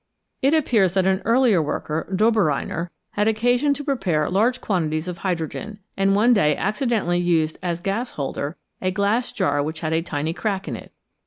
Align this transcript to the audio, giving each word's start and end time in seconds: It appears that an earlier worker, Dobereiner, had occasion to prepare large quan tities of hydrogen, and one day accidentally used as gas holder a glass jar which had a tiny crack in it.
It 0.41 0.55
appears 0.55 0.95
that 0.95 1.05
an 1.05 1.21
earlier 1.25 1.61
worker, 1.61 2.09
Dobereiner, 2.11 2.89
had 3.11 3.27
occasion 3.27 3.71
to 3.75 3.83
prepare 3.83 4.31
large 4.31 4.59
quan 4.59 4.89
tities 4.89 5.07
of 5.07 5.19
hydrogen, 5.19 5.77
and 5.95 6.15
one 6.15 6.33
day 6.33 6.55
accidentally 6.57 7.19
used 7.19 7.59
as 7.61 7.81
gas 7.81 8.13
holder 8.13 8.57
a 8.81 8.89
glass 8.89 9.31
jar 9.31 9.61
which 9.61 9.81
had 9.81 9.93
a 9.93 10.01
tiny 10.01 10.33
crack 10.33 10.67
in 10.67 10.75
it. 10.75 10.91